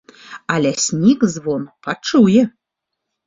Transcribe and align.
А 0.53 0.55
ляснік 0.65 1.25
звон 1.33 1.67
пачуе. 1.87 2.41